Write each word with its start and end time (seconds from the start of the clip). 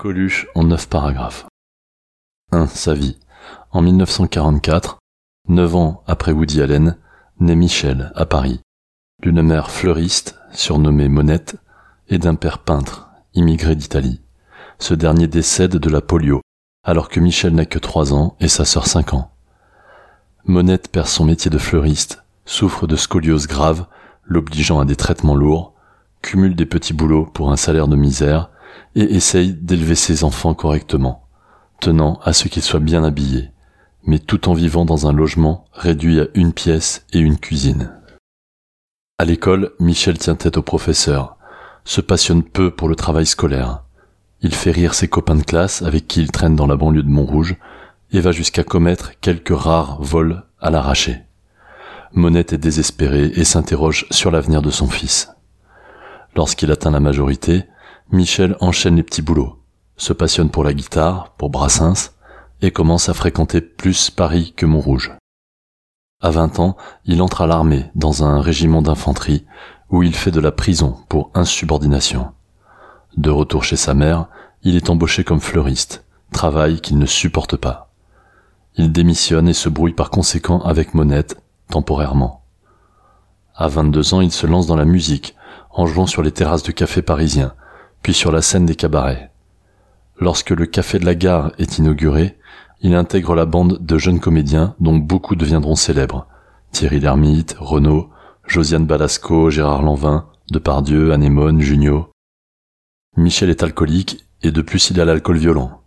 Coluche 0.00 0.46
en 0.54 0.64
neuf 0.64 0.88
paragraphes. 0.88 1.44
1. 2.52 2.68
Sa 2.68 2.94
vie. 2.94 3.18
En 3.70 3.82
1944, 3.82 4.96
neuf 5.48 5.76
ans 5.76 6.02
après 6.06 6.32
Woody 6.32 6.62
Allen, 6.62 6.96
naît 7.38 7.54
Michel 7.54 8.10
à 8.14 8.24
Paris, 8.24 8.62
d'une 9.22 9.42
mère 9.42 9.70
fleuriste, 9.70 10.40
surnommée 10.52 11.10
Monette, 11.10 11.56
et 12.08 12.16
d'un 12.16 12.34
père 12.34 12.60
peintre, 12.60 13.10
immigré 13.34 13.76
d'Italie. 13.76 14.22
Ce 14.78 14.94
dernier 14.94 15.26
décède 15.26 15.76
de 15.76 15.90
la 15.90 16.00
polio, 16.00 16.40
alors 16.82 17.10
que 17.10 17.20
Michel 17.20 17.54
n'a 17.54 17.66
que 17.66 17.78
trois 17.78 18.14
ans 18.14 18.36
et 18.40 18.48
sa 18.48 18.64
sœur 18.64 18.86
cinq 18.86 19.12
ans. 19.12 19.30
Monette 20.46 20.90
perd 20.90 21.08
son 21.08 21.26
métier 21.26 21.50
de 21.50 21.58
fleuriste, 21.58 22.24
souffre 22.46 22.86
de 22.86 22.96
scoliose 22.96 23.46
grave, 23.46 23.84
l'obligeant 24.24 24.80
à 24.80 24.86
des 24.86 24.96
traitements 24.96 25.36
lourds, 25.36 25.74
cumule 26.22 26.56
des 26.56 26.64
petits 26.64 26.94
boulots 26.94 27.26
pour 27.26 27.52
un 27.52 27.56
salaire 27.56 27.86
de 27.86 27.96
misère, 27.96 28.48
et 28.94 29.14
essaye 29.14 29.52
d'élever 29.52 29.94
ses 29.94 30.24
enfants 30.24 30.54
correctement, 30.54 31.26
tenant 31.80 32.18
à 32.24 32.32
ce 32.32 32.48
qu'ils 32.48 32.62
soient 32.62 32.80
bien 32.80 33.04
habillés, 33.04 33.50
mais 34.04 34.18
tout 34.18 34.48
en 34.48 34.54
vivant 34.54 34.84
dans 34.84 35.06
un 35.06 35.12
logement 35.12 35.66
réduit 35.72 36.20
à 36.20 36.26
une 36.34 36.52
pièce 36.52 37.06
et 37.12 37.18
une 37.18 37.38
cuisine. 37.38 37.92
À 39.18 39.24
l'école, 39.24 39.72
Michel 39.78 40.18
tient 40.18 40.34
tête 40.34 40.56
au 40.56 40.62
professeur, 40.62 41.36
se 41.84 42.00
passionne 42.00 42.42
peu 42.42 42.70
pour 42.70 42.88
le 42.88 42.96
travail 42.96 43.26
scolaire. 43.26 43.82
Il 44.42 44.54
fait 44.54 44.70
rire 44.70 44.94
ses 44.94 45.08
copains 45.08 45.34
de 45.34 45.42
classe 45.42 45.82
avec 45.82 46.08
qui 46.08 46.22
il 46.22 46.30
traîne 46.30 46.56
dans 46.56 46.66
la 46.66 46.76
banlieue 46.76 47.02
de 47.02 47.10
Montrouge 47.10 47.56
et 48.12 48.20
va 48.20 48.32
jusqu'à 48.32 48.64
commettre 48.64 49.12
quelques 49.20 49.56
rares 49.56 50.00
vols 50.00 50.42
à 50.60 50.70
l'arraché. 50.70 51.20
Monette 52.12 52.52
est 52.52 52.58
désespérée 52.58 53.30
et 53.34 53.44
s'interroge 53.44 54.06
sur 54.10 54.30
l'avenir 54.30 54.62
de 54.62 54.70
son 54.70 54.88
fils. 54.88 55.30
Lorsqu'il 56.34 56.72
atteint 56.72 56.90
la 56.90 57.00
majorité, 57.00 57.66
Michel 58.12 58.56
enchaîne 58.60 58.96
les 58.96 59.04
petits 59.04 59.22
boulots, 59.22 59.62
se 59.96 60.12
passionne 60.12 60.50
pour 60.50 60.64
la 60.64 60.74
guitare, 60.74 61.30
pour 61.38 61.48
Brassens, 61.48 62.10
et 62.60 62.72
commence 62.72 63.08
à 63.08 63.14
fréquenter 63.14 63.60
plus 63.60 64.10
Paris 64.10 64.52
que 64.56 64.66
Montrouge. 64.66 65.12
À 66.20 66.30
20 66.30 66.58
ans, 66.58 66.76
il 67.04 67.22
entre 67.22 67.42
à 67.42 67.46
l'armée 67.46 67.86
dans 67.94 68.24
un 68.24 68.40
régiment 68.40 68.82
d'infanterie 68.82 69.46
où 69.90 70.02
il 70.02 70.14
fait 70.14 70.32
de 70.32 70.40
la 70.40 70.50
prison 70.50 70.96
pour 71.08 71.30
insubordination. 71.34 72.32
De 73.16 73.30
retour 73.30 73.62
chez 73.62 73.76
sa 73.76 73.94
mère, 73.94 74.26
il 74.64 74.74
est 74.74 74.90
embauché 74.90 75.22
comme 75.22 75.40
fleuriste, 75.40 76.04
travail 76.32 76.80
qu'il 76.80 76.98
ne 76.98 77.06
supporte 77.06 77.56
pas. 77.56 77.92
Il 78.74 78.90
démissionne 78.90 79.48
et 79.48 79.54
se 79.54 79.68
brouille 79.68 79.94
par 79.94 80.10
conséquent 80.10 80.60
avec 80.62 80.94
Monette, 80.94 81.40
temporairement. 81.70 82.42
À 83.54 83.68
22 83.68 84.14
ans, 84.14 84.20
il 84.20 84.32
se 84.32 84.48
lance 84.48 84.66
dans 84.66 84.76
la 84.76 84.84
musique, 84.84 85.36
en 85.70 85.86
jouant 85.86 86.06
sur 86.06 86.22
les 86.22 86.32
terrasses 86.32 86.64
de 86.64 86.72
cafés 86.72 87.02
parisiens, 87.02 87.54
puis 88.02 88.14
sur 88.14 88.32
la 88.32 88.42
scène 88.42 88.66
des 88.66 88.74
cabarets. 88.74 89.30
Lorsque 90.18 90.50
le 90.50 90.66
Café 90.66 90.98
de 90.98 91.06
la 91.06 91.14
Gare 91.14 91.52
est 91.58 91.78
inauguré, 91.78 92.38
il 92.82 92.94
intègre 92.94 93.34
la 93.34 93.46
bande 93.46 93.78
de 93.80 93.98
jeunes 93.98 94.20
comédiens 94.20 94.74
dont 94.80 94.96
beaucoup 94.96 95.36
deviendront 95.36 95.74
célèbres. 95.74 96.26
Thierry 96.72 97.00
Lhermitte, 97.00 97.56
Renaud, 97.58 98.10
Josiane 98.46 98.86
Balasco, 98.86 99.50
Gérard 99.50 99.82
Lanvin, 99.82 100.26
Depardieu, 100.50 101.12
Anémone, 101.12 101.60
Junio. 101.60 102.10
Michel 103.16 103.50
est 103.50 103.62
alcoolique 103.62 104.24
et 104.42 104.50
de 104.50 104.62
plus 104.62 104.90
il 104.90 105.00
a 105.00 105.04
l'alcool 105.04 105.36
violent. 105.36 105.82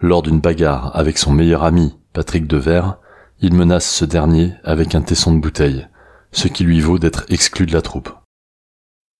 Lors 0.00 0.22
d'une 0.22 0.40
bagarre 0.40 0.94
avec 0.96 1.18
son 1.18 1.32
meilleur 1.32 1.64
ami, 1.64 1.96
Patrick 2.12 2.46
Devers, 2.46 2.98
il 3.40 3.54
menace 3.54 3.90
ce 3.90 4.04
dernier 4.04 4.54
avec 4.64 4.94
un 4.94 5.02
tesson 5.02 5.34
de 5.34 5.40
bouteille, 5.40 5.86
ce 6.32 6.48
qui 6.48 6.64
lui 6.64 6.80
vaut 6.80 6.98
d'être 6.98 7.24
exclu 7.28 7.66
de 7.66 7.72
la 7.72 7.82
troupe. 7.82 8.10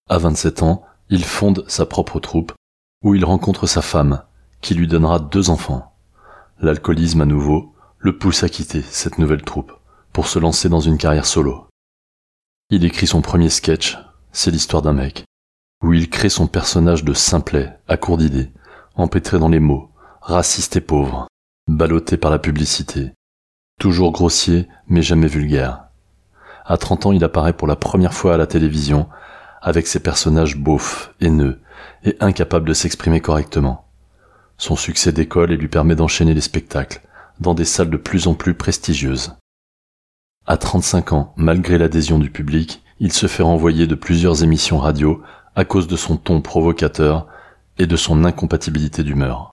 À 0.09 0.19
27 0.19 0.63
ans, 0.63 0.85
il 1.09 1.25
fonde 1.25 1.65
sa 1.69 1.87
propre 1.87 2.21
troupe, 2.21 2.53
où 3.03 3.15
il 3.15 3.25
rencontre 3.25 3.67
sa 3.67 3.83
femme, 3.83 4.23
qui 4.61 4.75
lui 4.75 4.89
donnera 4.89 5.19
deux 5.19 5.51
enfants. 5.51 5.95
L'alcoolisme 6.61 7.21
à 7.21 7.27
nouveau 7.27 7.73
le 7.99 8.19
pousse 8.19 8.43
à 8.43 8.49
quitter 8.49 8.83
cette 8.83 9.19
nouvelle 9.19 9.43
troupe, 9.43 9.73
pour 10.13 10.27
se 10.27 10.39
lancer 10.39 10.69
dans 10.69 10.81
une 10.81 10.99
carrière 10.99 11.27
solo. 11.27 11.67
Il 12.71 12.85
écrit 12.85 13.07
son 13.07 13.23
premier 13.23 13.49
sketch, 13.49 13.99
c'est 14.33 14.51
l'histoire 14.51 14.83
d'un 14.83 14.93
mec, 14.93 15.25
où 15.83 15.93
il 15.93 16.11
crée 16.11 16.29
son 16.29 16.47
personnage 16.47 17.05
de 17.05 17.13
simplet, 17.13 17.79
à 17.87 17.97
court 17.97 18.19
d'idées, 18.19 18.51
empêtré 18.97 19.39
dans 19.39 19.49
les 19.49 19.61
mots, 19.61 19.91
raciste 20.21 20.77
et 20.77 20.81
pauvre, 20.81 21.29
ballotté 21.69 22.17
par 22.17 22.31
la 22.31 22.39
publicité, 22.39 23.13
toujours 23.79 24.13
grossier 24.13 24.69
mais 24.89 25.03
jamais 25.03 25.29
vulgaire. 25.29 25.85
À 26.65 26.77
30 26.77 27.07
ans, 27.07 27.13
il 27.13 27.23
apparaît 27.23 27.53
pour 27.53 27.69
la 27.69 27.77
première 27.77 28.15
fois 28.15 28.35
à 28.35 28.37
la 28.37 28.47
télévision 28.47 29.09
avec 29.67 29.89
ses 29.89 29.99
personnages 29.99 30.57
beaufs, 30.57 31.13
haineux 31.21 31.61
et 32.05 32.17
incapables 32.21 32.69
de 32.69 32.73
s'exprimer 32.73 33.21
correctement. 33.21 33.85
Son 34.59 34.77
succès 34.77 35.11
décolle 35.11 35.51
et 35.51 35.57
lui 35.57 35.67
permet 35.67 35.97
d'enchaîner 35.97 36.35
les 36.35 36.41
spectacles 36.41 37.03
dans 37.41 37.53
des 37.53 37.65
salles 37.65 37.91
de 37.91 37.97
plus 37.97 38.29
en 38.29 38.35
plus 38.35 38.55
prestigieuses. 38.55 39.35
À 40.47 40.57
35 40.57 41.13
ans, 41.13 41.35
malgré 41.37 41.79
l'adhésion 41.79 42.21
du 42.21 42.31
public, 42.31 42.85
il 43.01 43.13
se 43.13 43.27
fait 43.27 43.43
renvoyer 43.43 43.89
de 43.89 43.97
plusieurs 43.97 44.45
émissions 44.45 44.79
radio 44.79 45.21
à 45.57 45.65
cause 45.65 45.89
de 45.89 45.97
son 45.97 46.17
ton 46.17 46.41
provocateur 46.41 47.27
et 47.77 47.89
de 47.89 47.97
son 47.97 48.25
incompatibilité 48.25 49.03
d'humeur. 49.03 49.51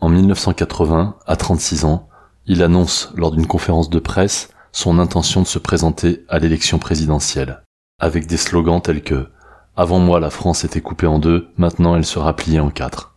En 0.00 0.08
1980, 0.08 1.18
à 1.24 1.36
36 1.36 1.84
ans, 1.84 2.08
il 2.46 2.64
annonce 2.64 3.12
lors 3.14 3.30
d'une 3.30 3.46
conférence 3.46 3.90
de 3.90 4.00
presse 4.00 4.50
son 4.72 4.98
intention 4.98 5.40
de 5.40 5.46
se 5.46 5.60
présenter 5.60 6.24
à 6.28 6.40
l'élection 6.40 6.80
présidentielle 6.80 7.63
avec 8.04 8.26
des 8.26 8.36
slogans 8.36 8.82
tels 8.82 9.02
que 9.02 9.30
Avant 9.78 9.98
moi 9.98 10.20
la 10.20 10.28
France 10.28 10.62
était 10.64 10.82
coupée 10.82 11.06
en 11.06 11.18
deux, 11.18 11.48
maintenant 11.56 11.96
elle 11.96 12.04
sera 12.04 12.36
pliée 12.36 12.60
en 12.60 12.68
quatre. 12.68 13.14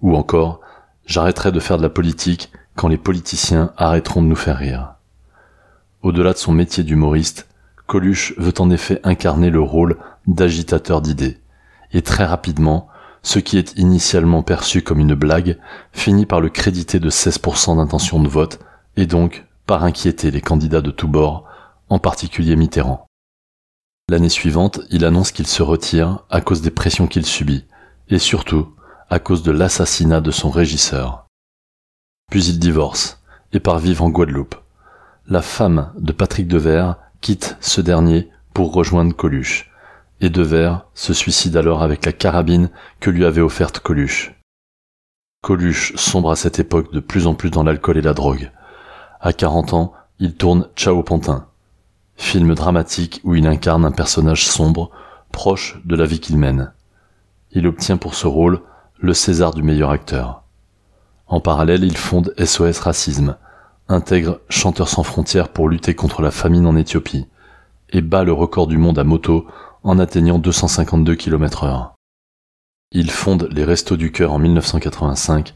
Ou 0.00 0.16
encore 0.16 0.62
J'arrêterai 1.04 1.52
de 1.52 1.60
faire 1.60 1.76
de 1.76 1.82
la 1.82 1.90
politique 1.90 2.50
quand 2.76 2.88
les 2.88 2.96
politiciens 2.96 3.72
arrêteront 3.76 4.22
de 4.22 4.26
nous 4.26 4.34
faire 4.34 4.56
rire. 4.56 4.94
Au-delà 6.00 6.32
de 6.32 6.38
son 6.38 6.52
métier 6.52 6.82
d'humoriste, 6.82 7.46
Coluche 7.86 8.32
veut 8.38 8.54
en 8.58 8.70
effet 8.70 9.00
incarner 9.04 9.50
le 9.50 9.60
rôle 9.60 9.98
d'agitateur 10.26 11.02
d'idées. 11.02 11.38
Et 11.92 12.00
très 12.00 12.24
rapidement, 12.24 12.88
ce 13.22 13.38
qui 13.38 13.58
est 13.58 13.78
initialement 13.78 14.42
perçu 14.42 14.80
comme 14.80 14.98
une 14.98 15.14
blague 15.14 15.58
finit 15.92 16.24
par 16.24 16.40
le 16.40 16.48
créditer 16.48 17.00
de 17.00 17.10
16% 17.10 17.76
d'intention 17.76 18.18
de 18.20 18.28
vote 18.28 18.60
et 18.96 19.04
donc 19.04 19.44
par 19.66 19.84
inquiéter 19.84 20.30
les 20.30 20.40
candidats 20.40 20.80
de 20.80 20.90
tous 20.90 21.08
bords, 21.08 21.44
en 21.90 21.98
particulier 21.98 22.56
Mitterrand. 22.56 23.05
L'année 24.08 24.28
suivante, 24.28 24.80
il 24.90 25.04
annonce 25.04 25.32
qu'il 25.32 25.48
se 25.48 25.64
retire 25.64 26.24
à 26.30 26.40
cause 26.40 26.62
des 26.62 26.70
pressions 26.70 27.08
qu'il 27.08 27.26
subit, 27.26 27.64
et 28.08 28.20
surtout 28.20 28.72
à 29.10 29.18
cause 29.18 29.42
de 29.42 29.50
l'assassinat 29.50 30.20
de 30.20 30.30
son 30.30 30.48
régisseur. 30.48 31.26
Puis 32.30 32.44
il 32.44 32.60
divorce, 32.60 33.20
et 33.52 33.58
part 33.58 33.80
vivre 33.80 34.04
en 34.04 34.10
Guadeloupe. 34.10 34.54
La 35.26 35.42
femme 35.42 35.92
de 35.98 36.12
Patrick 36.12 36.46
Devers 36.46 36.96
quitte 37.20 37.56
ce 37.60 37.80
dernier 37.80 38.30
pour 38.54 38.72
rejoindre 38.72 39.14
Coluche, 39.14 39.72
et 40.20 40.30
Devers 40.30 40.86
se 40.94 41.12
suicide 41.12 41.56
alors 41.56 41.82
avec 41.82 42.06
la 42.06 42.12
carabine 42.12 42.70
que 43.00 43.10
lui 43.10 43.24
avait 43.24 43.40
offerte 43.40 43.80
Coluche. 43.80 44.34
Coluche 45.42 45.96
sombre 45.96 46.30
à 46.30 46.36
cette 46.36 46.60
époque 46.60 46.92
de 46.92 47.00
plus 47.00 47.26
en 47.26 47.34
plus 47.34 47.50
dans 47.50 47.64
l'alcool 47.64 47.98
et 47.98 48.02
la 48.02 48.14
drogue. 48.14 48.52
À 49.20 49.32
40 49.32 49.72
ans, 49.74 49.92
il 50.20 50.36
tourne 50.36 50.68
Ciao 50.76 51.02
Pantin, 51.02 51.48
film 52.16 52.54
dramatique 52.54 53.20
où 53.24 53.34
il 53.34 53.46
incarne 53.46 53.84
un 53.84 53.92
personnage 53.92 54.46
sombre, 54.46 54.90
proche 55.32 55.80
de 55.84 55.96
la 55.96 56.06
vie 56.06 56.20
qu'il 56.20 56.38
mène. 56.38 56.72
Il 57.52 57.66
obtient 57.66 57.96
pour 57.96 58.14
ce 58.14 58.26
rôle 58.26 58.62
le 58.98 59.14
César 59.14 59.54
du 59.54 59.62
meilleur 59.62 59.90
acteur. 59.90 60.42
En 61.26 61.40
parallèle, 61.40 61.84
il 61.84 61.96
fonde 61.96 62.34
SOS 62.42 62.78
Racisme, 62.80 63.36
intègre 63.88 64.40
Chanteurs 64.48 64.88
sans 64.88 65.02
frontières 65.02 65.48
pour 65.48 65.68
lutter 65.68 65.94
contre 65.94 66.22
la 66.22 66.30
famine 66.30 66.66
en 66.66 66.76
Éthiopie, 66.76 67.26
et 67.90 68.00
bat 68.00 68.24
le 68.24 68.32
record 68.32 68.66
du 68.66 68.78
monde 68.78 68.98
à 68.98 69.04
moto 69.04 69.46
en 69.82 69.98
atteignant 69.98 70.38
252 70.38 71.14
km 71.14 71.64
heure. 71.64 71.94
Il 72.92 73.10
fonde 73.10 73.48
les 73.52 73.64
Restos 73.64 73.96
du 73.96 74.12
Cœur 74.12 74.32
en 74.32 74.38
1985, 74.38 75.54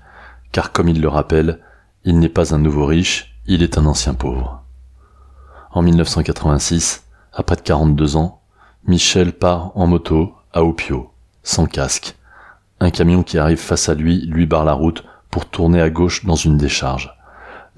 car 0.52 0.72
comme 0.72 0.88
il 0.88 1.00
le 1.00 1.08
rappelle, 1.08 1.60
il 2.04 2.18
n'est 2.18 2.28
pas 2.28 2.54
un 2.54 2.58
nouveau 2.58 2.86
riche, 2.86 3.36
il 3.46 3.62
est 3.62 3.78
un 3.78 3.86
ancien 3.86 4.14
pauvre. 4.14 4.59
En 5.72 5.82
1986, 5.82 7.04
à 7.32 7.44
près 7.44 7.54
de 7.54 7.60
42 7.60 8.16
ans, 8.16 8.42
Michel 8.88 9.32
part 9.32 9.70
en 9.76 9.86
moto 9.86 10.34
à 10.52 10.64
Opio, 10.64 11.12
sans 11.44 11.66
casque. 11.66 12.16
Un 12.80 12.90
camion 12.90 13.22
qui 13.22 13.38
arrive 13.38 13.58
face 13.58 13.88
à 13.88 13.94
lui 13.94 14.26
lui 14.26 14.46
barre 14.46 14.64
la 14.64 14.72
route 14.72 15.04
pour 15.30 15.46
tourner 15.46 15.80
à 15.80 15.88
gauche 15.88 16.24
dans 16.24 16.34
une 16.34 16.56
décharge. 16.56 17.14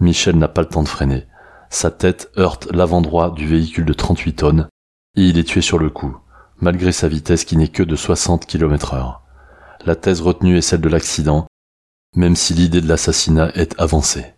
Michel 0.01 0.39
n'a 0.39 0.49
pas 0.49 0.63
le 0.63 0.69
temps 0.69 0.83
de 0.83 0.89
freiner. 0.89 1.27
Sa 1.69 1.91
tête 1.91 2.31
heurte 2.39 2.67
l'avant-droit 2.73 3.31
du 3.31 3.47
véhicule 3.47 3.85
de 3.85 3.93
38 3.93 4.33
tonnes 4.37 4.69
et 5.17 5.25
il 5.25 5.37
est 5.37 5.45
tué 5.45 5.61
sur 5.61 5.79
le 5.79 5.91
coup, 5.91 6.17
malgré 6.61 6.93
sa 6.93 7.09
vitesse 7.09 7.45
qui 7.45 7.59
n'est 7.59 7.69
que 7.69 7.83
de 7.83 7.97
60 7.97 8.47
km 8.47 8.95
heure. 8.95 9.23
La 9.85 9.97
thèse 9.97 10.23
retenue 10.23 10.57
est 10.57 10.63
celle 10.63 10.81
de 10.81 10.89
l'accident, 10.89 11.47
même 12.17 12.37
si 12.37 12.55
l'idée 12.55 12.81
de 12.81 12.89
l'assassinat 12.89 13.51
est 13.55 13.79
avancée. 13.79 14.33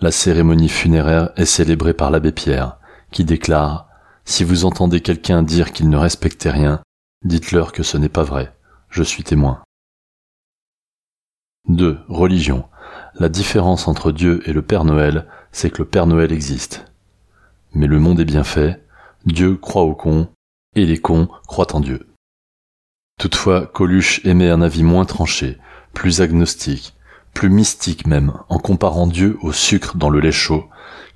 La 0.00 0.10
cérémonie 0.10 0.68
funéraire 0.68 1.30
est 1.36 1.44
célébrée 1.44 1.94
par 1.94 2.10
l'abbé 2.10 2.32
Pierre, 2.32 2.78
qui 3.10 3.24
déclare 3.24 3.88
Si 4.24 4.44
vous 4.44 4.64
entendez 4.64 5.00
quelqu'un 5.00 5.42
dire 5.42 5.72
qu'il 5.72 5.88
ne 5.88 5.96
respectait 5.96 6.50
rien, 6.50 6.80
dites-leur 7.24 7.72
que 7.72 7.82
ce 7.82 7.96
n'est 7.96 8.08
pas 8.08 8.24
vrai. 8.24 8.54
Je 8.90 9.02
suis 9.02 9.24
témoin. 9.24 9.62
2. 11.68 11.98
Religion. 12.08 12.68
La 13.14 13.28
différence 13.28 13.88
entre 13.88 14.12
Dieu 14.12 14.42
et 14.46 14.52
le 14.52 14.62
Père 14.62 14.84
Noël, 14.84 15.26
c'est 15.52 15.70
que 15.70 15.78
le 15.78 15.88
Père 15.88 16.06
Noël 16.06 16.32
existe. 16.32 16.84
Mais 17.72 17.86
le 17.86 17.98
monde 17.98 18.20
est 18.20 18.24
bien 18.24 18.44
fait, 18.44 18.84
Dieu 19.24 19.56
croit 19.56 19.82
aux 19.82 19.94
cons, 19.94 20.28
et 20.74 20.84
les 20.84 20.98
cons 20.98 21.28
croient 21.46 21.74
en 21.74 21.80
Dieu. 21.80 22.06
Toutefois, 23.18 23.66
Coluche 23.66 24.20
émet 24.24 24.50
un 24.50 24.60
avis 24.60 24.82
moins 24.82 25.04
tranché, 25.04 25.58
plus 25.92 26.20
agnostique, 26.20 26.94
plus 27.34 27.50
mystique 27.50 28.06
même, 28.06 28.32
en 28.48 28.58
comparant 28.58 29.06
Dieu 29.06 29.36
au 29.42 29.52
sucre 29.52 29.96
dans 29.96 30.08
le 30.08 30.20
lait 30.20 30.32
chaud, 30.32 30.68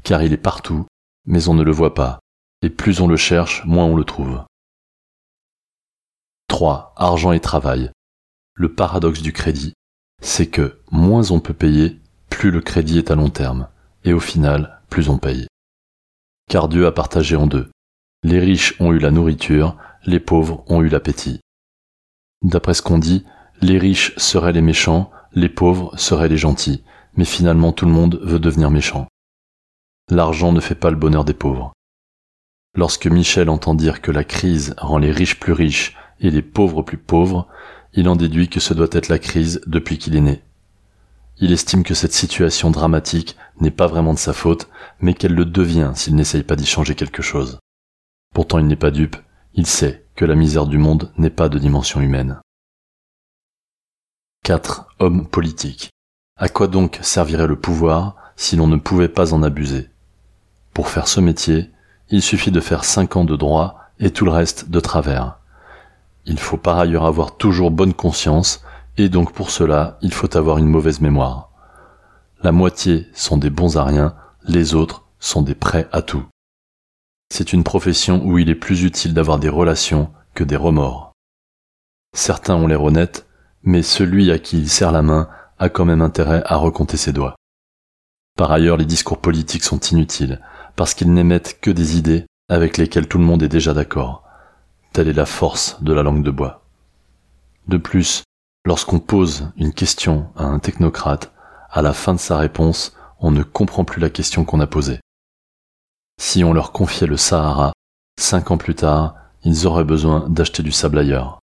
car 0.02 0.22
il 0.22 0.32
est 0.32 0.36
partout, 0.36 0.86
mais 1.24 1.48
on 1.48 1.54
ne 1.54 1.62
le 1.62 1.72
voit 1.72 1.94
pas, 1.94 2.18
et 2.62 2.70
plus 2.70 3.00
on 3.00 3.06
le 3.06 3.16
cherche, 3.16 3.64
moins 3.64 3.84
on 3.84 3.96
le 3.96 4.04
trouve. 4.04 4.42
3. 6.48 6.94
Argent 6.96 7.32
et 7.32 7.40
travail. 7.40 7.90
Le 8.54 8.74
paradoxe 8.74 9.22
du 9.22 9.32
crédit, 9.32 9.74
c'est 10.20 10.48
que 10.48 10.80
moins 10.90 11.30
on 11.30 11.40
peut 11.40 11.54
payer, 11.54 12.00
plus 12.28 12.50
le 12.50 12.60
crédit 12.60 12.98
est 12.98 13.10
à 13.10 13.14
long 13.14 13.30
terme, 13.30 13.68
et 14.04 14.12
au 14.12 14.20
final, 14.20 14.80
plus 14.90 15.08
on 15.08 15.18
paye. 15.18 15.46
Car 16.50 16.68
Dieu 16.68 16.86
a 16.86 16.92
partagé 16.92 17.36
en 17.36 17.46
deux. 17.46 17.70
Les 18.24 18.40
riches 18.40 18.74
ont 18.80 18.92
eu 18.92 18.98
la 18.98 19.12
nourriture, 19.12 19.76
les 20.04 20.18
pauvres 20.18 20.64
ont 20.66 20.82
eu 20.82 20.88
l'appétit. 20.88 21.40
D'après 22.42 22.74
ce 22.74 22.82
qu'on 22.82 22.98
dit, 22.98 23.24
les 23.60 23.78
riches 23.78 24.16
seraient 24.16 24.52
les 24.52 24.62
méchants, 24.62 25.10
les 25.32 25.48
pauvres 25.48 25.96
seraient 25.98 26.28
les 26.28 26.36
gentils, 26.36 26.82
mais 27.16 27.24
finalement 27.24 27.72
tout 27.72 27.86
le 27.86 27.92
monde 27.92 28.20
veut 28.22 28.38
devenir 28.38 28.70
méchant. 28.70 29.06
L'argent 30.10 30.52
ne 30.52 30.60
fait 30.60 30.74
pas 30.74 30.90
le 30.90 30.96
bonheur 30.96 31.24
des 31.24 31.34
pauvres. 31.34 31.72
Lorsque 32.74 33.06
Michel 33.06 33.50
entend 33.50 33.74
dire 33.74 34.00
que 34.00 34.10
la 34.10 34.24
crise 34.24 34.74
rend 34.78 34.98
les 34.98 35.10
riches 35.10 35.38
plus 35.40 35.52
riches 35.52 35.96
et 36.20 36.30
les 36.30 36.42
pauvres 36.42 36.82
plus 36.82 36.96
pauvres, 36.96 37.48
il 37.92 38.08
en 38.08 38.16
déduit 38.16 38.48
que 38.48 38.60
ce 38.60 38.74
doit 38.74 38.88
être 38.92 39.08
la 39.08 39.18
crise 39.18 39.60
depuis 39.66 39.98
qu'il 39.98 40.16
est 40.16 40.20
né. 40.20 40.42
Il 41.40 41.52
estime 41.52 41.84
que 41.84 41.94
cette 41.94 42.12
situation 42.12 42.70
dramatique 42.70 43.36
n'est 43.60 43.70
pas 43.70 43.86
vraiment 43.86 44.14
de 44.14 44.18
sa 44.18 44.32
faute, 44.32 44.68
mais 45.00 45.14
qu'elle 45.14 45.34
le 45.34 45.44
devient 45.44 45.92
s'il 45.94 46.14
n'essaye 46.14 46.42
pas 46.42 46.56
d'y 46.56 46.66
changer 46.66 46.94
quelque 46.94 47.22
chose. 47.22 47.58
Pourtant 48.34 48.58
il 48.58 48.66
n'est 48.66 48.76
pas 48.76 48.90
dupe, 48.90 49.16
il 49.54 49.66
sait 49.66 50.04
que 50.14 50.24
la 50.24 50.34
misère 50.34 50.66
du 50.66 50.78
monde 50.78 51.12
n'est 51.16 51.30
pas 51.30 51.48
de 51.48 51.58
dimension 51.58 52.00
humaine. 52.00 52.40
4. 54.48 54.86
Homme 55.00 55.26
politique. 55.26 55.90
À 56.38 56.48
quoi 56.48 56.68
donc 56.68 56.98
servirait 57.02 57.46
le 57.46 57.60
pouvoir 57.60 58.16
si 58.34 58.56
l'on 58.56 58.66
ne 58.66 58.76
pouvait 58.76 59.10
pas 59.10 59.34
en 59.34 59.42
abuser? 59.42 59.90
Pour 60.72 60.88
faire 60.88 61.06
ce 61.06 61.20
métier, 61.20 61.70
il 62.08 62.22
suffit 62.22 62.50
de 62.50 62.60
faire 62.60 62.84
5 62.84 63.16
ans 63.16 63.24
de 63.26 63.36
droit 63.36 63.78
et 64.00 64.10
tout 64.10 64.24
le 64.24 64.30
reste 64.30 64.70
de 64.70 64.80
travers. 64.80 65.38
Il 66.24 66.38
faut 66.38 66.56
par 66.56 66.78
ailleurs 66.78 67.04
avoir 67.04 67.36
toujours 67.36 67.70
bonne 67.70 67.92
conscience 67.92 68.64
et 68.96 69.10
donc 69.10 69.34
pour 69.34 69.50
cela, 69.50 69.98
il 70.00 70.14
faut 70.14 70.34
avoir 70.34 70.56
une 70.56 70.68
mauvaise 70.68 71.02
mémoire. 71.02 71.50
La 72.42 72.50
moitié 72.50 73.06
sont 73.12 73.36
des 73.36 73.50
bons 73.50 73.76
à 73.76 73.84
rien, 73.84 74.16
les 74.44 74.74
autres 74.74 75.04
sont 75.20 75.42
des 75.42 75.54
prêts 75.54 75.90
à 75.92 76.00
tout. 76.00 76.24
C'est 77.30 77.52
une 77.52 77.64
profession 77.64 78.24
où 78.24 78.38
il 78.38 78.48
est 78.48 78.54
plus 78.54 78.82
utile 78.82 79.12
d'avoir 79.12 79.38
des 79.38 79.50
relations 79.50 80.10
que 80.32 80.42
des 80.42 80.56
remords. 80.56 81.12
Certains 82.16 82.54
ont 82.54 82.66
l'air 82.66 82.82
honnêtes, 82.82 83.27
mais 83.62 83.82
celui 83.82 84.30
à 84.30 84.38
qui 84.38 84.58
il 84.58 84.68
serre 84.68 84.92
la 84.92 85.02
main 85.02 85.28
a 85.58 85.68
quand 85.68 85.84
même 85.84 86.02
intérêt 86.02 86.42
à 86.46 86.56
recompter 86.56 86.96
ses 86.96 87.12
doigts. 87.12 87.34
Par 88.36 88.52
ailleurs, 88.52 88.76
les 88.76 88.84
discours 88.84 89.18
politiques 89.18 89.64
sont 89.64 89.80
inutiles, 89.80 90.40
parce 90.76 90.94
qu'ils 90.94 91.12
n'émettent 91.12 91.60
que 91.60 91.70
des 91.70 91.96
idées 91.96 92.26
avec 92.48 92.76
lesquelles 92.76 93.08
tout 93.08 93.18
le 93.18 93.24
monde 93.24 93.42
est 93.42 93.48
déjà 93.48 93.74
d'accord. 93.74 94.22
Telle 94.92 95.08
est 95.08 95.12
la 95.12 95.26
force 95.26 95.82
de 95.82 95.92
la 95.92 96.02
langue 96.02 96.22
de 96.22 96.30
bois. 96.30 96.62
De 97.66 97.76
plus, 97.76 98.22
lorsqu'on 98.64 99.00
pose 99.00 99.50
une 99.56 99.72
question 99.72 100.28
à 100.36 100.44
un 100.44 100.58
technocrate, 100.60 101.32
à 101.70 101.82
la 101.82 101.92
fin 101.92 102.14
de 102.14 102.18
sa 102.18 102.38
réponse, 102.38 102.96
on 103.20 103.30
ne 103.30 103.42
comprend 103.42 103.84
plus 103.84 104.00
la 104.00 104.08
question 104.08 104.44
qu'on 104.44 104.60
a 104.60 104.66
posée. 104.66 105.00
Si 106.20 106.44
on 106.44 106.52
leur 106.52 106.72
confiait 106.72 107.06
le 107.06 107.16
Sahara, 107.16 107.72
cinq 108.18 108.50
ans 108.50 108.56
plus 108.56 108.74
tard, 108.74 109.16
ils 109.44 109.66
auraient 109.66 109.84
besoin 109.84 110.28
d'acheter 110.28 110.62
du 110.62 110.72
sable 110.72 110.98
ailleurs. 110.98 111.40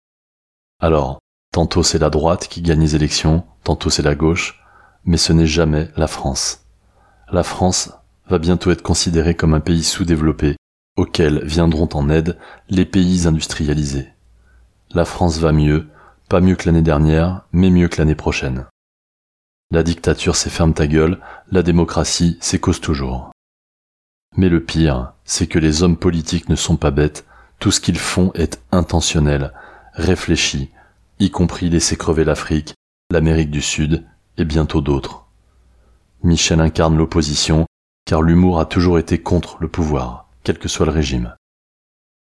Alors, 0.79 1.19
tantôt 1.51 1.83
c'est 1.83 1.99
la 1.99 2.09
droite 2.09 2.47
qui 2.47 2.61
gagne 2.61 2.81
les 2.81 2.95
élections, 2.95 3.43
tantôt 3.63 3.89
c'est 3.89 4.03
la 4.03 4.15
gauche, 4.15 4.63
mais 5.05 5.17
ce 5.17 5.33
n'est 5.33 5.47
jamais 5.47 5.89
la 5.95 6.07
France. 6.07 6.65
La 7.31 7.43
France 7.43 7.91
va 8.27 8.37
bientôt 8.37 8.71
être 8.71 8.83
considérée 8.83 9.35
comme 9.35 9.53
un 9.53 9.59
pays 9.59 9.83
sous-développé, 9.83 10.55
auquel 10.97 11.43
viendront 11.45 11.89
en 11.93 12.09
aide 12.09 12.37
les 12.69 12.85
pays 12.85 13.27
industrialisés. 13.27 14.09
La 14.91 15.05
France 15.05 15.37
va 15.37 15.51
mieux, 15.51 15.87
pas 16.27 16.41
mieux 16.41 16.55
que 16.55 16.65
l'année 16.65 16.81
dernière, 16.81 17.45
mais 17.51 17.69
mieux 17.69 17.87
que 17.87 17.97
l'année 17.97 18.15
prochaine. 18.15 18.65
La 19.71 19.83
dictature 19.83 20.35
c'est 20.35 20.49
ferme 20.49 20.73
ta 20.73 20.87
gueule, 20.87 21.19
la 21.51 21.63
démocratie 21.63 22.37
c'est 22.41 22.59
cause 22.59 22.81
toujours. 22.81 23.31
Mais 24.35 24.49
le 24.49 24.63
pire, 24.63 25.13
c'est 25.25 25.47
que 25.47 25.59
les 25.59 25.83
hommes 25.83 25.97
politiques 25.97 26.49
ne 26.49 26.55
sont 26.55 26.77
pas 26.77 26.91
bêtes, 26.91 27.25
tout 27.59 27.71
ce 27.71 27.81
qu'ils 27.81 27.99
font 27.99 28.31
est 28.35 28.61
intentionnel, 28.71 29.53
réfléchi, 29.93 30.71
y 31.19 31.29
compris 31.31 31.69
laisser 31.69 31.97
crever 31.97 32.23
l'Afrique, 32.23 32.73
l'Amérique 33.11 33.51
du 33.51 33.61
Sud 33.61 34.05
et 34.37 34.45
bientôt 34.45 34.81
d'autres. 34.81 35.25
Michel 36.23 36.61
incarne 36.61 36.97
l'opposition, 36.97 37.65
car 38.05 38.21
l'humour 38.21 38.59
a 38.59 38.65
toujours 38.65 38.99
été 38.99 39.21
contre 39.21 39.57
le 39.59 39.67
pouvoir, 39.67 40.29
quel 40.43 40.57
que 40.57 40.67
soit 40.67 40.85
le 40.85 40.91
régime. 40.91 41.35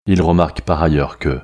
Il 0.06 0.22
remarque 0.22 0.62
par 0.62 0.82
ailleurs 0.82 1.18
que 1.18 1.40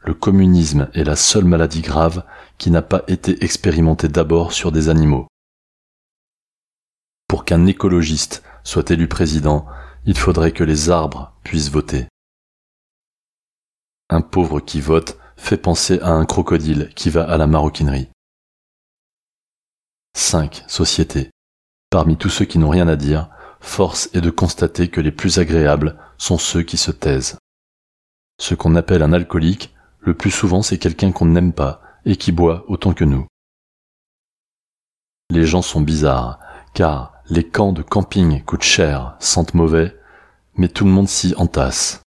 le 0.00 0.14
communisme 0.14 0.88
est 0.92 1.04
la 1.04 1.16
seule 1.16 1.44
maladie 1.44 1.80
grave 1.80 2.24
qui 2.58 2.70
n'a 2.70 2.82
pas 2.82 3.02
été 3.08 3.42
expérimentée 3.42 4.08
d'abord 4.08 4.52
sur 4.52 4.70
des 4.70 4.88
animaux. 4.88 5.26
Pour 7.26 7.44
qu'un 7.44 7.66
écologiste 7.66 8.44
soit 8.62 8.90
élu 8.90 9.08
président, 9.08 9.66
il 10.04 10.16
faudrait 10.16 10.52
que 10.52 10.64
les 10.64 10.90
arbres 10.90 11.32
puissent 11.42 11.70
voter. 11.70 12.06
Un 14.10 14.20
pauvre 14.20 14.60
qui 14.60 14.80
vote 14.80 15.18
fait 15.36 15.56
penser 15.56 16.00
à 16.00 16.10
un 16.10 16.24
crocodile 16.24 16.90
qui 16.94 17.10
va 17.10 17.24
à 17.24 17.36
la 17.36 17.46
maroquinerie. 17.46 18.08
5. 20.16 20.64
Société. 20.68 21.30
Parmi 21.90 22.16
tous 22.16 22.30
ceux 22.30 22.44
qui 22.44 22.58
n'ont 22.58 22.70
rien 22.70 22.88
à 22.88 22.96
dire, 22.96 23.30
force 23.60 24.08
est 24.14 24.20
de 24.20 24.30
constater 24.30 24.88
que 24.88 25.00
les 25.00 25.12
plus 25.12 25.38
agréables 25.38 25.96
sont 26.18 26.38
ceux 26.38 26.62
qui 26.62 26.76
se 26.76 26.90
taisent. 26.90 27.38
Ce 28.40 28.54
qu'on 28.54 28.74
appelle 28.74 29.02
un 29.02 29.12
alcoolique, 29.12 29.74
le 30.00 30.14
plus 30.14 30.30
souvent 30.30 30.62
c'est 30.62 30.78
quelqu'un 30.78 31.12
qu'on 31.12 31.26
n'aime 31.26 31.52
pas 31.52 31.80
et 32.04 32.16
qui 32.16 32.32
boit 32.32 32.64
autant 32.68 32.92
que 32.92 33.04
nous. 33.04 33.26
Les 35.30 35.46
gens 35.46 35.62
sont 35.62 35.80
bizarres, 35.80 36.38
car 36.74 37.14
les 37.30 37.48
camps 37.48 37.72
de 37.72 37.82
camping 37.82 38.42
coûtent 38.44 38.62
cher, 38.62 39.16
sentent 39.18 39.54
mauvais, 39.54 39.96
mais 40.56 40.68
tout 40.68 40.84
le 40.84 40.90
monde 40.90 41.08
s'y 41.08 41.34
entasse. 41.36 42.03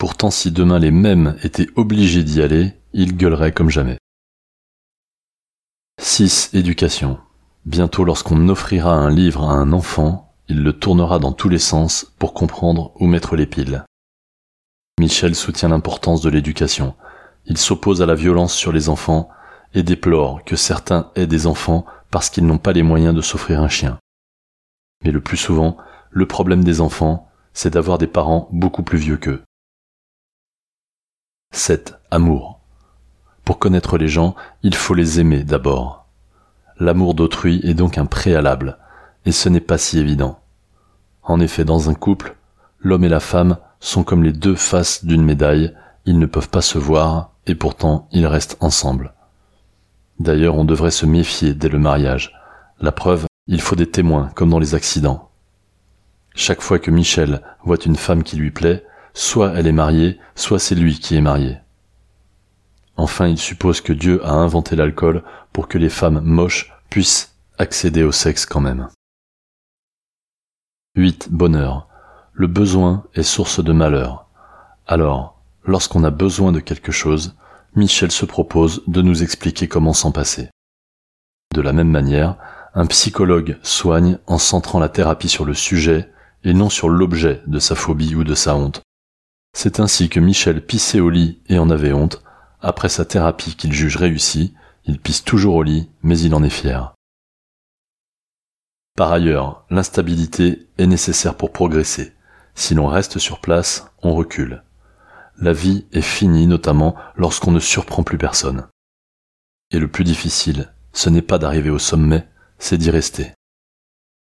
Pourtant, 0.00 0.30
si 0.30 0.50
demain 0.50 0.78
les 0.78 0.92
mêmes 0.92 1.36
étaient 1.42 1.68
obligés 1.76 2.24
d'y 2.24 2.40
aller, 2.40 2.72
ils 2.94 3.18
gueuleraient 3.18 3.52
comme 3.52 3.68
jamais. 3.68 3.98
6. 6.00 6.54
Éducation. 6.54 7.18
Bientôt 7.66 8.04
lorsqu'on 8.04 8.48
offrira 8.48 8.94
un 8.94 9.10
livre 9.10 9.44
à 9.44 9.52
un 9.52 9.74
enfant, 9.74 10.32
il 10.48 10.62
le 10.62 10.72
tournera 10.72 11.18
dans 11.18 11.32
tous 11.32 11.50
les 11.50 11.58
sens 11.58 12.14
pour 12.18 12.32
comprendre 12.32 12.92
où 12.98 13.06
mettre 13.06 13.36
les 13.36 13.44
piles. 13.44 13.84
Michel 14.98 15.34
soutient 15.34 15.68
l'importance 15.68 16.22
de 16.22 16.30
l'éducation. 16.30 16.94
Il 17.44 17.58
s'oppose 17.58 18.00
à 18.00 18.06
la 18.06 18.14
violence 18.14 18.54
sur 18.54 18.72
les 18.72 18.88
enfants 18.88 19.28
et 19.74 19.82
déplore 19.82 20.42
que 20.46 20.56
certains 20.56 21.10
aient 21.14 21.26
des 21.26 21.46
enfants 21.46 21.84
parce 22.10 22.30
qu'ils 22.30 22.46
n'ont 22.46 22.56
pas 22.56 22.72
les 22.72 22.82
moyens 22.82 23.14
de 23.14 23.20
s'offrir 23.20 23.60
un 23.60 23.68
chien. 23.68 23.98
Mais 25.04 25.10
le 25.10 25.20
plus 25.20 25.36
souvent, 25.36 25.76
le 26.10 26.24
problème 26.26 26.64
des 26.64 26.80
enfants, 26.80 27.28
c'est 27.52 27.74
d'avoir 27.74 27.98
des 27.98 28.06
parents 28.06 28.48
beaucoup 28.50 28.82
plus 28.82 28.98
vieux 28.98 29.18
qu'eux. 29.18 29.42
7. 31.52 31.98
Amour. 32.12 32.60
Pour 33.44 33.58
connaître 33.58 33.98
les 33.98 34.06
gens, 34.06 34.36
il 34.62 34.74
faut 34.74 34.94
les 34.94 35.18
aimer 35.18 35.42
d'abord. 35.42 36.06
L'amour 36.78 37.14
d'autrui 37.14 37.60
est 37.64 37.74
donc 37.74 37.98
un 37.98 38.06
préalable, 38.06 38.78
et 39.26 39.32
ce 39.32 39.48
n'est 39.48 39.60
pas 39.60 39.76
si 39.76 39.98
évident. 39.98 40.38
En 41.24 41.40
effet, 41.40 41.64
dans 41.64 41.90
un 41.90 41.94
couple, 41.94 42.36
l'homme 42.78 43.02
et 43.02 43.08
la 43.08 43.18
femme 43.18 43.58
sont 43.80 44.04
comme 44.04 44.22
les 44.22 44.32
deux 44.32 44.54
faces 44.54 45.04
d'une 45.04 45.24
médaille, 45.24 45.74
ils 46.06 46.20
ne 46.20 46.26
peuvent 46.26 46.48
pas 46.48 46.62
se 46.62 46.78
voir, 46.78 47.32
et 47.46 47.56
pourtant 47.56 48.08
ils 48.12 48.26
restent 48.26 48.56
ensemble. 48.60 49.12
D'ailleurs, 50.20 50.54
on 50.54 50.64
devrait 50.64 50.92
se 50.92 51.04
méfier 51.04 51.52
dès 51.52 51.68
le 51.68 51.80
mariage. 51.80 52.32
La 52.80 52.92
preuve, 52.92 53.26
il 53.48 53.60
faut 53.60 53.76
des 53.76 53.90
témoins, 53.90 54.30
comme 54.36 54.50
dans 54.50 54.60
les 54.60 54.76
accidents. 54.76 55.30
Chaque 56.36 56.62
fois 56.62 56.78
que 56.78 56.92
Michel 56.92 57.42
voit 57.64 57.84
une 57.84 57.96
femme 57.96 58.22
qui 58.22 58.36
lui 58.36 58.52
plaît, 58.52 58.84
soit 59.14 59.52
elle 59.56 59.66
est 59.66 59.72
mariée, 59.72 60.18
soit 60.34 60.58
c'est 60.58 60.74
lui 60.74 60.98
qui 60.98 61.16
est 61.16 61.20
marié. 61.20 61.58
Enfin, 62.96 63.28
il 63.28 63.38
suppose 63.38 63.80
que 63.80 63.92
Dieu 63.92 64.24
a 64.24 64.32
inventé 64.32 64.76
l'alcool 64.76 65.22
pour 65.52 65.68
que 65.68 65.78
les 65.78 65.88
femmes 65.88 66.20
moches 66.20 66.72
puissent 66.90 67.34
accéder 67.58 68.02
au 68.02 68.12
sexe 68.12 68.44
quand 68.44 68.60
même. 68.60 68.88
8. 70.96 71.28
Bonheur. 71.30 71.88
Le 72.32 72.46
besoin 72.46 73.04
est 73.14 73.22
source 73.22 73.62
de 73.62 73.72
malheur. 73.72 74.26
Alors, 74.86 75.40
lorsqu'on 75.64 76.04
a 76.04 76.10
besoin 76.10 76.52
de 76.52 76.60
quelque 76.60 76.92
chose, 76.92 77.36
Michel 77.74 78.10
se 78.10 78.26
propose 78.26 78.82
de 78.86 79.00
nous 79.00 79.22
expliquer 79.22 79.68
comment 79.68 79.92
s'en 79.92 80.10
passer. 80.10 80.50
De 81.54 81.60
la 81.60 81.72
même 81.72 81.90
manière, 81.90 82.36
un 82.74 82.86
psychologue 82.86 83.58
soigne 83.62 84.18
en 84.26 84.38
centrant 84.38 84.78
la 84.78 84.88
thérapie 84.88 85.28
sur 85.28 85.44
le 85.44 85.54
sujet 85.54 86.10
et 86.44 86.54
non 86.54 86.68
sur 86.68 86.88
l'objet 86.88 87.42
de 87.46 87.58
sa 87.58 87.74
phobie 87.74 88.14
ou 88.14 88.24
de 88.24 88.34
sa 88.34 88.56
honte. 88.56 88.82
C'est 89.52 89.80
ainsi 89.80 90.08
que 90.08 90.20
Michel 90.20 90.64
pissait 90.64 91.00
au 91.00 91.10
lit 91.10 91.40
et 91.48 91.58
en 91.58 91.70
avait 91.70 91.92
honte. 91.92 92.22
Après 92.60 92.88
sa 92.88 93.04
thérapie 93.04 93.56
qu'il 93.56 93.72
juge 93.72 93.96
réussie, 93.96 94.54
il 94.84 94.98
pisse 94.98 95.24
toujours 95.24 95.56
au 95.56 95.62
lit, 95.62 95.90
mais 96.02 96.18
il 96.18 96.34
en 96.34 96.42
est 96.42 96.50
fier. 96.50 96.94
Par 98.96 99.12
ailleurs, 99.12 99.64
l'instabilité 99.70 100.68
est 100.78 100.86
nécessaire 100.86 101.36
pour 101.36 101.52
progresser. 101.52 102.12
Si 102.54 102.74
l'on 102.74 102.86
reste 102.86 103.18
sur 103.18 103.40
place, 103.40 103.90
on 104.02 104.14
recule. 104.14 104.62
La 105.38 105.52
vie 105.52 105.86
est 105.92 106.02
finie 106.02 106.46
notamment 106.46 106.96
lorsqu'on 107.16 107.50
ne 107.50 107.60
surprend 107.60 108.02
plus 108.02 108.18
personne. 108.18 108.66
Et 109.70 109.78
le 109.78 109.88
plus 109.88 110.04
difficile, 110.04 110.72
ce 110.92 111.08
n'est 111.08 111.22
pas 111.22 111.38
d'arriver 111.38 111.70
au 111.70 111.78
sommet, 111.78 112.26
c'est 112.58 112.76
d'y 112.76 112.90
rester. 112.90 113.32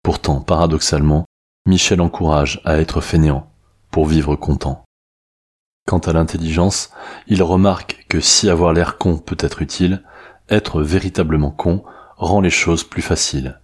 Pourtant, 0.02 0.40
paradoxalement, 0.40 1.25
Michel 1.66 2.00
encourage 2.00 2.61
à 2.64 2.78
être 2.78 3.00
fainéant, 3.00 3.50
pour 3.90 4.06
vivre 4.06 4.37
content. 4.37 4.85
Quant 5.88 6.00
à 6.00 6.12
l'intelligence, 6.12 6.90
il 7.28 7.42
remarque 7.42 8.04
que 8.11 8.21
si 8.21 8.50
avoir 8.50 8.75
l'air 8.75 8.99
con 8.99 9.16
peut 9.16 9.38
être 9.40 9.62
utile, 9.62 10.02
être 10.50 10.83
véritablement 10.83 11.50
con 11.50 11.83
rend 12.18 12.42
les 12.42 12.50
choses 12.50 12.85
plus 12.85 13.00
faciles. 13.00 13.59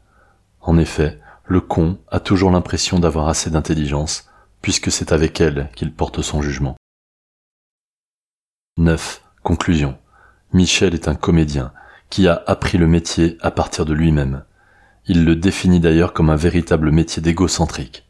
En 0.62 0.78
effet, 0.78 1.21
le 1.45 1.61
con 1.61 1.99
a 2.11 2.21
toujours 2.21 2.50
l'impression 2.50 2.99
d'avoir 2.99 3.28
assez 3.28 3.50
d'intelligence, 3.50 4.31
puisque 4.62 4.90
c'est 4.90 5.12
avec 5.12 5.38
elle 5.38 5.69
qu'il 5.75 5.93
porte 5.93 6.23
son 6.23 6.40
jugement. 6.40 6.76
9. 8.78 9.23
Conclusion. 9.43 9.99
Michel 10.54 10.95
est 10.95 11.09
un 11.09 11.16
comédien 11.16 11.73
qui 12.09 12.26
a 12.26 12.43
appris 12.47 12.78
le 12.78 12.87
métier 12.87 13.37
à 13.43 13.50
partir 13.50 13.85
de 13.85 13.93
lui-même. 13.93 14.45
Il 15.09 15.26
le 15.26 15.37
définit 15.37 15.78
d'ailleurs 15.78 16.14
comme 16.14 16.31
un 16.31 16.37
véritable 16.37 16.90
métier 16.90 17.21
d'égocentrique. 17.21 18.09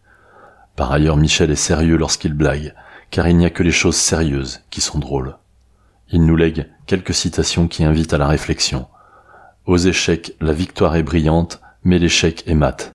Par 0.77 0.93
ailleurs, 0.93 1.17
Michel 1.17 1.51
est 1.51 1.57
sérieux 1.57 1.97
lorsqu'il 1.97 2.33
blague, 2.33 2.77
car 3.15 3.29
il 3.29 3.37
n'y 3.37 3.47
a 3.47 3.51
que 3.51 3.63
les 3.63 3.71
choses 3.71 3.95
sérieuses 3.95 4.65
qui 4.71 4.81
sont 4.81 4.99
drôles. 4.99 5.39
Il 6.09 6.27
nous 6.27 6.35
lègue 6.35 6.69
quelques 6.85 7.15
citations 7.15 7.69
qui 7.69 7.85
invitent 7.85 8.13
à 8.13 8.19
la 8.19 8.27
réflexion. 8.27 8.89
Aux 9.67 9.77
échecs, 9.77 10.35
la 10.41 10.53
victoire 10.53 10.97
est 10.97 11.05
brillante, 11.05 11.61
mais 11.85 12.01
l'échec 12.01 12.43
est 12.49 12.57
mat. 12.57 12.91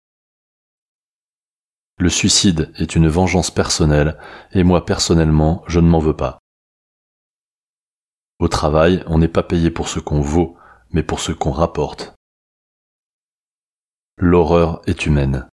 Le 1.99 2.09
suicide 2.09 2.69
est 2.75 2.97
une 2.97 3.07
vengeance 3.07 3.49
personnelle, 3.49 4.17
et 4.51 4.63
moi 4.63 4.85
personnellement, 4.85 5.63
je 5.67 5.79
ne 5.79 5.88
m'en 5.88 5.99
veux 5.99 6.17
pas. 6.17 6.39
Au 8.39 8.49
travail, 8.49 9.05
on 9.07 9.19
n'est 9.19 9.29
pas 9.29 9.43
payé 9.43 9.71
pour 9.71 9.88
ce 9.88 10.01
qu'on 10.01 10.19
vaut, 10.19 10.57
mais 10.91 11.01
pour 11.01 11.21
ce 11.21 11.31
qu'on 11.31 11.51
rapporte. 11.51 12.13
L'horreur 14.17 14.81
est 14.85 15.05
humaine. 15.05 15.48